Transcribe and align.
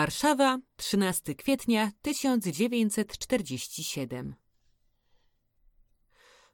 Warszawa, 0.00 0.58
13 0.76 1.34
kwietnia 1.34 1.92
1947. 2.02 4.34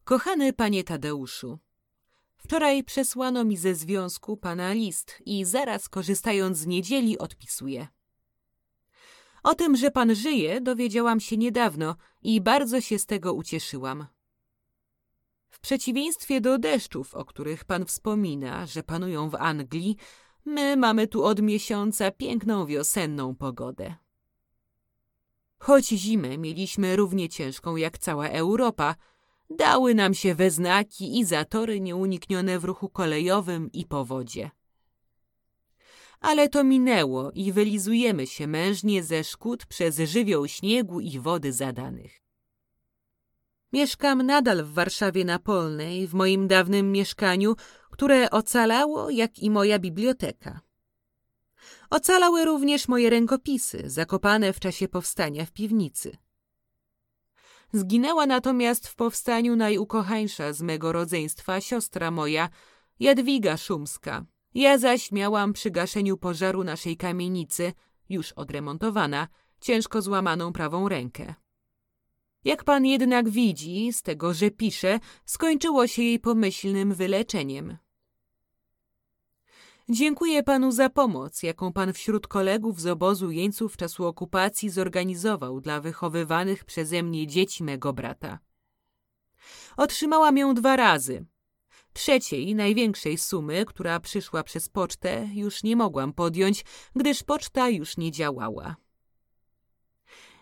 Kochany 0.05 0.52
panie 0.52 0.84
Tadeuszu, 0.84 1.58
wczoraj 2.36 2.84
przesłano 2.84 3.44
mi 3.44 3.56
ze 3.56 3.74
związku 3.74 4.36
pana 4.36 4.72
list 4.72 5.22
i 5.27 5.44
zaraz 5.44 5.89
korzystając 5.89 6.58
z 6.58 6.67
niedzieli 6.67 7.19
odpisuję. 7.19 7.89
O 9.42 9.55
tym, 9.55 9.77
że 9.77 9.91
pan 9.91 10.14
żyje, 10.14 10.61
dowiedziałam 10.61 11.20
się 11.20 11.36
niedawno 11.36 11.97
i 12.22 12.41
bardzo 12.41 12.80
się 12.80 12.98
z 12.98 13.06
tego 13.06 13.34
ucieszyłam. 13.34 14.06
W 15.48 15.61
przeciwieństwie 15.61 16.41
do 16.41 16.58
deszczów, 16.58 17.14
o 17.14 17.24
których 17.24 17.64
pan 17.64 17.84
wspomina, 17.84 18.67
że 18.67 18.83
panują 18.83 19.30
w 19.30 19.34
Anglii, 19.34 19.97
My 20.48 20.77
mamy 20.77 21.06
tu 21.06 21.25
od 21.25 21.42
miesiąca 21.42 22.11
piękną 22.11 22.66
wiosenną 22.66 23.34
pogodę. 23.34 23.94
Choć 25.58 25.89
zimę 25.89 26.39
mieliśmy 26.39 26.97
równie 26.97 27.28
ciężką 27.28 27.77
jak 27.77 27.98
cała 27.98 28.28
Europa, 28.28 28.94
dały 29.50 29.94
nam 29.94 30.14
się 30.14 30.34
we 30.34 30.50
znaki 30.50 31.19
i 31.19 31.24
zatory 31.24 31.80
nieuniknione 31.80 32.58
w 32.58 32.64
ruchu 32.64 32.89
kolejowym 32.89 33.72
i 33.72 33.86
po 33.86 34.05
wodzie. 34.05 34.50
Ale 36.20 36.48
to 36.48 36.64
minęło 36.64 37.30
i 37.34 37.52
wylizujemy 37.52 38.27
się 38.27 38.47
mężnie 38.47 39.02
ze 39.02 39.24
szkód 39.24 39.67
przez 39.67 39.98
żywioł 39.98 40.48
śniegu 40.48 41.00
i 41.00 41.19
wody 41.20 41.52
zadanych. 41.52 42.25
Mieszkam 43.77 44.22
nadal 44.22 44.64
w 44.64 44.72
Warszawie 44.72 45.24
na 45.24 45.38
Polnej, 45.38 46.06
w 46.06 46.14
moim 46.14 46.48
dawnym 46.48 46.92
mieszkaniu, 46.92 47.56
które 47.91 48.30
ocalało, 48.30 49.11
jak 49.11 49.39
i 49.39 49.51
moja 49.51 49.78
biblioteka. 49.78 50.61
Ocalały 51.90 52.45
również 52.45 52.89
moje 52.89 53.11
rękopisy, 53.11 53.83
zakopane 53.86 54.52
w 54.52 54.61
czasie 54.61 54.89
powstania 54.89 55.46
w 55.46 55.52
piwnicy. 55.52 56.17
Zginęła 57.73 58.27
natomiast 58.27 58.89
w 58.89 58.95
powstaniu 58.95 59.56
najukochańsza 59.56 60.52
z 60.52 60.62
mego 60.62 60.92
rodzeństwa 60.92 61.61
siostra 61.61 62.11
moja, 62.11 62.48
Jadwiga 63.01 63.56
Szumska. 63.56 64.24
Ja 64.55 64.78
zaś 64.78 65.12
miałam 65.12 65.52
przy 65.52 65.70
gaszeniu 65.70 66.17
pożaru 66.17 66.64
naszej 66.64 66.96
kamienicy, 66.96 67.72
już 68.08 68.33
odremontowana, 68.33 69.28
ciężko 69.61 70.02
złamaną 70.02 70.52
prawą 70.52 70.89
rękę. 70.89 71.34
Jak 72.46 72.64
pan 72.64 72.86
jednak 72.86 73.29
widzi, 73.29 73.92
z 73.92 74.02
tego, 74.02 74.34
że 74.34 74.51
pisze, 74.51 75.01
skończyło 75.24 75.86
się 75.86 76.02
jej 76.02 76.18
pomyślnym 76.18 76.95
wyleczeniem. 76.95 77.77
Dziękuję 79.89 80.42
panu 80.42 80.73
za 80.73 80.90
pomoc, 80.90 81.42
jaką 81.42 81.73
pan 81.73 81.92
wśród 81.92 82.27
kolegów 82.27 82.80
z 82.80 82.86
obozu 82.86 83.30
jeńców 83.30 83.77
czasu 83.77 84.07
okupacji 84.07 84.70
zorganizował 84.70 85.61
dla 85.61 85.80
wychowywanych 85.80 86.64
przeze 86.64 87.02
mnie 87.02 87.27
dzieci 87.27 87.64
mego 87.64 87.92
brata. 87.92 88.39
Otrzymałam 89.77 90.39
ją 90.39 90.55
dwa 90.55 90.77
razy. 90.77 91.27
Trzeciej, 91.92 92.55
największej 92.55 93.18
sumy, 93.18 93.64
która 93.64 94.01
przyszła 94.01 94.42
przez 94.42 94.68
pocztę, 94.68 95.28
już 95.34 95.63
nie 95.63 95.77
mogłam 95.77 96.13
podjąć, 96.13 96.64
gdyż 96.96 97.23
poczta 97.23 97.68
już 97.68 97.96
nie 97.96 98.13
działała. 98.13 98.77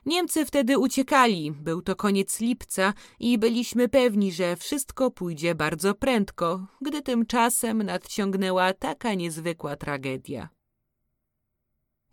Niemcy 0.06 0.46
wtedy 0.46 0.78
uciekali, 0.78 1.52
był 1.52 1.82
to 1.82 1.96
koniec 1.96 2.40
lipca 2.40 2.94
i 3.20 3.38
byliśmy 3.38 3.88
pewni, 3.88 4.32
że 4.32 4.56
wszystko 4.56 5.10
pójdzie 5.10 5.54
bardzo 5.54 5.94
prędko, 5.94 6.66
gdy 6.80 7.02
tymczasem 7.02 7.82
nadciągnęła 7.82 8.72
taka 8.72 9.14
niezwykła 9.14 9.76
tragedia. 9.76 10.48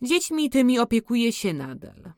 Dziećmi 0.02 0.50
tymi 0.50 0.80
opiekuje 0.80 1.34
się 1.34 1.54
nadal. 1.54 2.14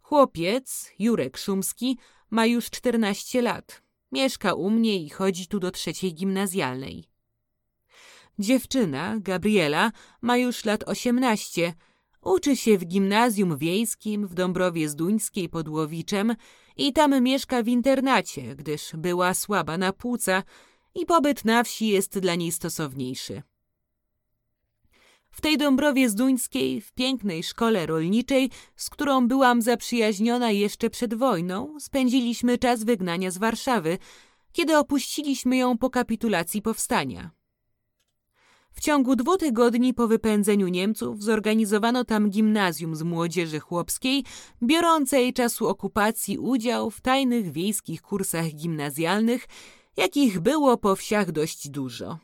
Chłopiec, 0.00 0.90
Jurek 0.98 1.38
Szumski, 1.38 1.98
ma 2.30 2.46
już 2.46 2.70
czternaście 2.70 3.42
lat. 3.42 3.82
Mieszka 4.12 4.54
u 4.54 4.70
mnie 4.70 5.02
i 5.02 5.08
chodzi 5.08 5.46
tu 5.46 5.60
do 5.60 5.70
trzeciej 5.70 6.14
gimnazjalnej. 6.14 7.04
Dziewczyna, 8.38 9.16
Gabriela, 9.20 9.92
ma 10.20 10.36
już 10.36 10.64
lat 10.64 10.88
osiemnaście– 10.88 11.74
Uczy 12.26 12.56
się 12.56 12.78
w 12.78 12.84
gimnazjum 12.84 13.58
wiejskim 13.58 14.26
w 14.26 14.34
Dąbrowie 14.34 14.88
Zduńskiej 14.88 15.48
pod 15.48 15.68
Łowiczem 15.68 16.36
i 16.76 16.92
tam 16.92 17.22
mieszka 17.22 17.62
w 17.62 17.68
internacie, 17.68 18.56
gdyż 18.56 18.92
była 18.96 19.34
słaba 19.34 19.78
na 19.78 19.92
płuca 19.92 20.42
i 20.94 21.06
pobyt 21.06 21.44
na 21.44 21.64
wsi 21.64 21.88
jest 21.88 22.18
dla 22.18 22.34
niej 22.34 22.52
stosowniejszy. 22.52 23.42
W 25.30 25.40
tej 25.40 25.58
Dąbrowie 25.58 26.08
Zduńskiej, 26.08 26.80
w 26.80 26.92
pięknej 26.92 27.42
szkole 27.42 27.86
rolniczej, 27.86 28.50
z 28.76 28.90
którą 28.90 29.28
byłam 29.28 29.62
zaprzyjaźniona 29.62 30.50
jeszcze 30.50 30.90
przed 30.90 31.14
wojną, 31.14 31.80
spędziliśmy 31.80 32.58
czas 32.58 32.84
wygnania 32.84 33.30
z 33.30 33.38
Warszawy, 33.38 33.98
kiedy 34.52 34.78
opuściliśmy 34.78 35.56
ją 35.56 35.78
po 35.78 35.90
kapitulacji 35.90 36.62
powstania. 36.62 37.35
W 38.76 38.80
ciągu 38.80 39.16
dwóch 39.16 39.38
tygodni 39.38 39.94
po 39.94 40.08
wypędzeniu 40.08 40.68
Niemców 40.68 41.22
zorganizowano 41.22 42.04
tam 42.04 42.30
gimnazjum 42.30 42.96
z 42.96 43.02
młodzieży 43.02 43.60
chłopskiej, 43.60 44.24
biorącej 44.62 45.32
czasu 45.32 45.68
okupacji 45.68 46.38
udział 46.38 46.90
w 46.90 47.00
tajnych 47.00 47.52
wiejskich 47.52 48.02
kursach 48.02 48.46
gimnazjalnych, 48.46 49.46
jakich 49.96 50.40
było 50.40 50.76
po 50.76 50.96
wsiach 50.96 51.32
dość 51.32 51.68
dużo. 51.68 52.18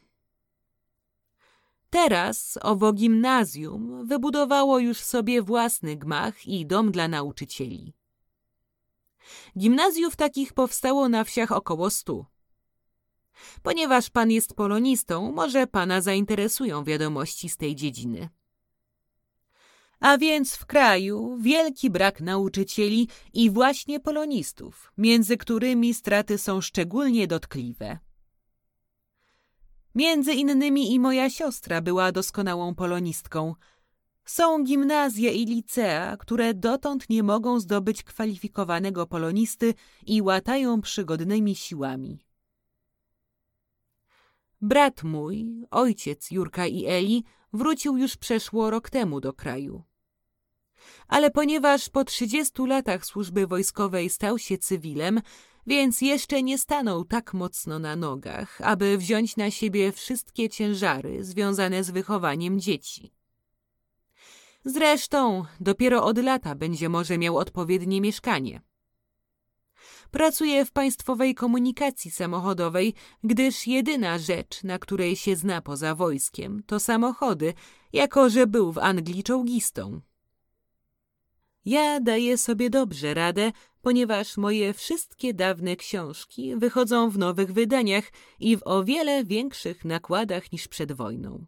Teraz 1.90 2.58
owo 2.62 2.92
gimnazjum 2.92 4.06
wybudowało 4.06 4.78
już 4.78 4.98
sobie 4.98 5.42
własny 5.42 5.96
gmach 5.96 6.46
i 6.46 6.66
dom 6.66 6.92
dla 6.92 7.08
nauczycieli. 7.08 7.92
Gimnazjów 9.58 10.16
takich 10.16 10.52
powstało 10.52 11.08
na 11.08 11.24
wsiach 11.24 11.52
około 11.52 11.90
stu. 11.90 12.26
Ponieważ 13.62 14.10
pan 14.10 14.30
jest 14.30 14.54
polonistą, 14.54 15.32
może 15.32 15.66
pana 15.66 16.00
zainteresują 16.00 16.84
wiadomości 16.84 17.48
z 17.48 17.56
tej 17.56 17.76
dziedziny. 17.76 18.28
A 20.00 20.18
więc 20.18 20.54
w 20.54 20.66
kraju 20.66 21.36
wielki 21.40 21.90
brak 21.90 22.20
nauczycieli 22.20 23.08
i 23.32 23.50
właśnie 23.50 24.00
polonistów, 24.00 24.92
między 24.98 25.36
którymi 25.36 25.94
straty 25.94 26.38
są 26.38 26.60
szczególnie 26.60 27.26
dotkliwe. 27.26 27.98
Między 29.94 30.32
innymi 30.32 30.92
i 30.92 31.00
moja 31.00 31.30
siostra 31.30 31.80
była 31.80 32.12
doskonałą 32.12 32.74
polonistką. 32.74 33.54
Są 34.24 34.64
gimnazje 34.64 35.32
i 35.32 35.46
licea, 35.46 36.16
które 36.16 36.54
dotąd 36.54 37.10
nie 37.10 37.22
mogą 37.22 37.60
zdobyć 37.60 38.02
kwalifikowanego 38.02 39.06
polonisty 39.06 39.74
i 40.06 40.22
łatają 40.22 40.80
przygodnymi 40.80 41.56
siłami. 41.56 42.24
Brat 44.62 45.02
mój, 45.02 45.66
ojciec 45.70 46.30
Jurka 46.30 46.66
i 46.66 46.86
Eli, 46.86 47.24
wrócił 47.52 47.96
już 47.96 48.16
przeszło 48.16 48.70
rok 48.70 48.90
temu 48.90 49.20
do 49.20 49.32
kraju. 49.32 49.82
Ale 51.08 51.30
ponieważ 51.30 51.88
po 51.88 52.04
trzydziestu 52.04 52.66
latach 52.66 53.06
służby 53.06 53.46
wojskowej 53.46 54.10
stał 54.10 54.38
się 54.38 54.58
cywilem, 54.58 55.20
więc 55.66 56.00
jeszcze 56.00 56.42
nie 56.42 56.58
stanął 56.58 57.04
tak 57.04 57.34
mocno 57.34 57.78
na 57.78 57.96
nogach, 57.96 58.60
aby 58.60 58.98
wziąć 58.98 59.36
na 59.36 59.50
siebie 59.50 59.92
wszystkie 59.92 60.48
ciężary 60.48 61.24
związane 61.24 61.84
z 61.84 61.90
wychowaniem 61.90 62.60
dzieci. 62.60 63.12
Zresztą 64.64 65.44
dopiero 65.60 66.04
od 66.04 66.18
lata 66.18 66.54
będzie 66.54 66.88
może 66.88 67.18
miał 67.18 67.38
odpowiednie 67.38 68.00
mieszkanie. 68.00 68.60
Pracuje 70.12 70.64
w 70.64 70.72
państwowej 70.72 71.34
komunikacji 71.34 72.10
samochodowej, 72.10 72.94
gdyż 73.24 73.66
jedyna 73.66 74.18
rzecz, 74.18 74.64
na 74.64 74.78
której 74.78 75.16
się 75.16 75.36
zna 75.36 75.62
poza 75.62 75.94
wojskiem, 75.94 76.62
to 76.66 76.80
samochody, 76.80 77.54
jako 77.92 78.30
że 78.30 78.46
był 78.46 78.72
w 78.72 78.78
Anglii 78.78 79.22
czołgistą. 79.22 80.00
Ja 81.64 82.00
daję 82.00 82.38
sobie 82.38 82.70
dobrze 82.70 83.14
radę, 83.14 83.52
ponieważ 83.82 84.36
moje 84.36 84.72
wszystkie 84.72 85.34
dawne 85.34 85.76
książki 85.76 86.56
wychodzą 86.56 87.10
w 87.10 87.18
nowych 87.18 87.52
wydaniach 87.52 88.04
i 88.40 88.56
w 88.56 88.60
o 88.64 88.84
wiele 88.84 89.24
większych 89.24 89.84
nakładach 89.84 90.52
niż 90.52 90.68
przed 90.68 90.92
wojną. 90.92 91.46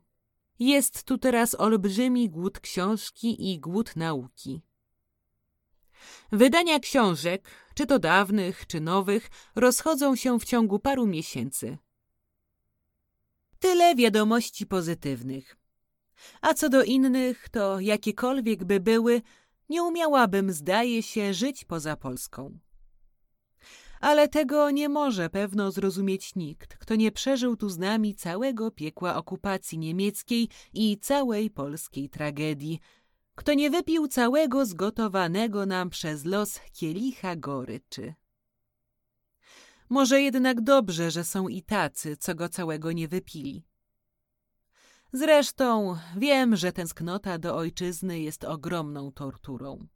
Jest 0.58 1.04
tu 1.04 1.18
teraz 1.18 1.54
olbrzymi 1.54 2.30
głód 2.30 2.60
książki 2.60 3.52
i 3.52 3.60
głód 3.60 3.96
nauki. 3.96 4.62
Wydania 6.32 6.78
książek, 6.78 7.50
czy 7.74 7.86
to 7.86 7.98
dawnych, 7.98 8.66
czy 8.66 8.80
nowych, 8.80 9.30
rozchodzą 9.54 10.16
się 10.16 10.40
w 10.40 10.44
ciągu 10.44 10.78
paru 10.78 11.06
miesięcy. 11.06 11.78
Tyle 13.58 13.94
wiadomości 13.94 14.66
pozytywnych. 14.66 15.56
A 16.40 16.54
co 16.54 16.68
do 16.68 16.84
innych, 16.84 17.48
to 17.48 17.80
jakiekolwiek 17.80 18.64
by 18.64 18.80
były, 18.80 19.22
nie 19.68 19.82
umiałabym, 19.82 20.52
zdaje 20.52 21.02
się, 21.02 21.34
żyć 21.34 21.64
poza 21.64 21.96
Polską. 21.96 22.58
Ale 24.00 24.28
tego 24.28 24.70
nie 24.70 24.88
może 24.88 25.30
pewno 25.30 25.70
zrozumieć 25.70 26.34
nikt, 26.34 26.76
kto 26.76 26.94
nie 26.94 27.12
przeżył 27.12 27.56
tu 27.56 27.68
z 27.68 27.78
nami 27.78 28.14
całego 28.14 28.70
piekła 28.70 29.16
okupacji 29.16 29.78
niemieckiej 29.78 30.48
i 30.72 30.98
całej 30.98 31.50
polskiej 31.50 32.08
tragedii, 32.10 32.80
kto 33.34 33.54
nie 33.54 33.70
wypił 33.70 34.08
całego 34.08 34.66
zgotowanego 34.66 35.66
nam 35.66 35.90
przez 35.90 36.24
los 36.24 36.60
kielicha 36.72 37.36
goryczy. 37.36 38.14
Może 39.88 40.22
jednak 40.22 40.60
dobrze, 40.60 41.10
że 41.10 41.24
są 41.24 41.48
i 41.48 41.62
tacy, 41.62 42.16
co 42.16 42.34
go 42.34 42.48
całego 42.48 42.92
nie 42.92 43.08
wypili. 43.08 43.64
Zresztą 45.12 45.98
wiem, 46.16 46.56
że 46.56 46.72
tęsknota 46.72 47.38
do 47.38 47.56
ojczyzny 47.56 48.20
jest 48.20 48.44
ogromną 48.44 49.12
torturą. 49.12 49.86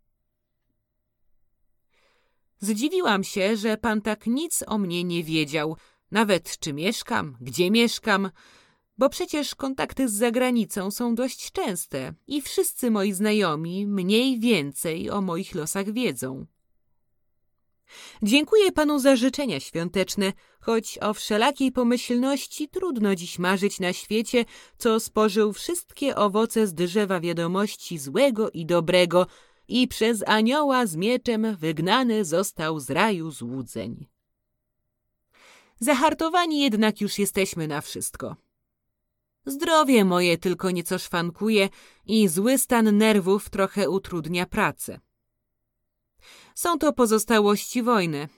Zdziwiłam 2.61 3.25
się, 3.25 3.57
że 3.57 3.77
pan 3.77 4.03
tak 4.03 4.27
nic 4.27 4.65
o 4.67 4.79
mnie 4.79 5.05
nie 5.05 5.25
wiedział, 5.25 5.77
nawet 6.11 6.59
czy 6.59 6.73
mieszkam, 6.73 7.37
gdzie 7.41 7.71
mieszkam, 7.71 8.31
bo 8.99 9.09
przecież 9.09 9.55
kontakty 9.55 10.09
z 10.09 10.13
zagranicą 10.13 10.91
są 10.91 11.15
dość 11.15 11.53
częste 11.53 12.15
i 12.27 12.43
wszyscy 12.43 12.91
moi 12.91 13.13
znajomi 13.13 13.87
mniej 13.87 14.41
więcej 14.41 15.11
o 15.11 15.21
moich 15.21 15.55
losach 15.55 15.93
wiedzą. 15.93 16.47
Dziękuję 18.23 18.73
panu 18.73 18.99
za 18.99 19.17
życzenia 19.17 19.61
świąteczne, 19.61 20.33
choć 20.61 20.99
o 20.99 21.15
wszelakiej 21.15 21.73
pomyślności 21.73 22.69
trudno 22.69 23.15
dziś 23.15 23.39
marzyć 23.39 23.81
na 23.81 23.93
świecie, 23.93 24.45
co 24.79 25.01
spożył 25.01 25.53
wszystkie 25.53 26.17
owoce 26.17 26.67
z 26.67 26.75
drzewa 26.75 27.21
wiadomości 27.21 27.99
złego 27.99 28.51
i 28.51 28.67
dobrego 28.67 29.27
i 29.69 29.89
przez 29.89 30.25
anioła 30.27 30.87
z 30.87 30.97
mieczem 30.97 31.57
wygnany 31.57 32.25
został 32.25 32.81
z 32.81 32.91
raju 32.91 33.31
złudzeń. 33.31 34.07
Zahartowani 35.81 36.61
jednak 36.61 37.01
już 37.01 37.19
jesteśmy 37.19 37.69
na 37.69 37.81
wszystko. 37.81 38.48
Zdrowie 39.49 40.05
moje 40.05 40.39
tylko 40.39 40.71
nieco 40.71 40.99
szwankuje 40.99 41.69
i 42.07 42.29
zły 42.29 42.59
stan 42.59 42.97
nerwów 42.97 43.51
trochę 43.51 43.91
utrudnia 43.91 44.47
pracę. 44.47 45.01
Są 46.55 46.79
to 46.79 46.93
pozostałości 46.93 47.83
wojny. 47.83 48.29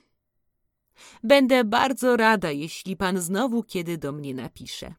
Będę 1.22 1.64
bardzo 1.64 2.16
rada, 2.16 2.50
jeśli 2.50 2.96
pan 2.96 3.20
znowu 3.20 3.62
kiedy 3.62 3.98
do 3.98 4.12
mnie 4.12 4.34
napisze. 4.34 4.94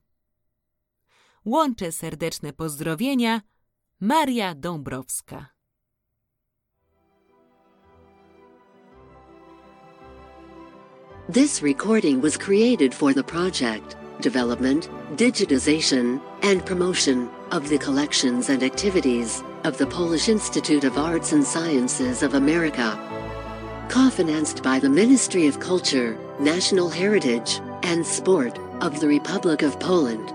Łączę 1.45 1.91
serdeczne 1.91 2.53
pozdrowienia. 2.53 3.41
Maria 3.99 4.55
Dąbrowska. 4.55 5.45
This 11.33 11.61
recording 11.61 12.21
was 12.21 12.37
created 12.37 12.95
for 12.95 13.13
the 13.13 13.23
project, 13.23 13.95
development, 14.21 14.89
digitization, 15.15 16.21
and 16.41 16.65
promotion 16.65 17.29
of 17.51 17.67
the 17.67 17.77
collections 17.77 18.49
and 18.49 18.63
activities 18.63 19.43
of 19.63 19.77
the 19.77 19.87
Polish 19.87 20.29
Institute 20.29 20.83
of 20.83 20.97
Arts 20.97 21.33
and 21.33 21.43
Sciences 21.43 22.23
of 22.23 22.33
America. 22.33 22.97
Co-financed 23.89 24.63
by 24.63 24.79
the 24.79 24.89
Ministry 24.89 25.47
of 25.47 25.59
Culture, 25.59 26.17
National 26.39 26.89
Heritage, 26.89 27.59
and 27.83 28.05
Sport 28.05 28.57
of 28.79 28.99
the 28.99 29.07
Republic 29.07 29.61
of 29.61 29.79
Poland. 29.79 30.33